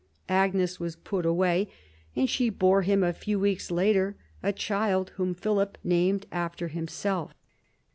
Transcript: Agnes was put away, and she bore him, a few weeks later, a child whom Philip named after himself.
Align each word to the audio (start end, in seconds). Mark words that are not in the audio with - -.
Agnes 0.29 0.79
was 0.79 0.95
put 0.95 1.27
away, 1.27 1.69
and 2.15 2.27
she 2.27 2.49
bore 2.49 2.81
him, 2.81 3.03
a 3.03 3.13
few 3.13 3.39
weeks 3.39 3.69
later, 3.69 4.15
a 4.41 4.51
child 4.51 5.11
whom 5.17 5.35
Philip 5.35 5.77
named 5.83 6.25
after 6.31 6.69
himself. 6.69 7.35